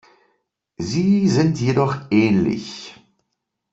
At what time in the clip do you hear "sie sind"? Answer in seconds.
0.77-1.59